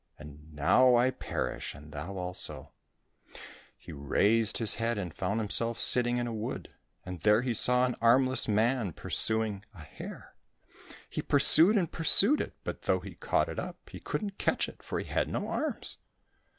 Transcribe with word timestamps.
And 0.17 0.51
now 0.55 0.95
I 0.95 1.11
perish 1.11 1.75
and 1.75 1.91
thou 1.91 2.17
also!" 2.17 2.71
He 3.77 3.91
raised 3.91 4.57
his 4.57 4.73
head 4.81 4.97
and 4.97 5.13
found 5.13 5.39
himself 5.39 5.77
sitting 5.77 6.17
in 6.17 6.25
a 6.25 6.33
wood, 6.33 6.73
and 7.05 7.19
there 7.19 7.43
he 7.43 7.53
saw 7.53 7.85
an 7.85 7.95
armless 8.01 8.47
man 8.47 8.93
pursuing 8.93 9.63
a 9.75 9.83
hare. 9.83 10.33
He 11.07 11.21
pursued 11.21 11.77
and 11.77 11.91
pursued 11.91 12.41
it, 12.41 12.55
but 12.63 12.81
though 12.81 13.01
he 13.01 13.13
caught 13.13 13.47
it 13.47 13.59
up, 13.59 13.91
he 13.91 13.99
couldn't 13.99 14.39
catch 14.39 14.67
it, 14.67 14.81
for 14.81 14.97
he 14.97 15.05
had 15.05 15.29
no 15.29 15.47
arms. 15.47 15.97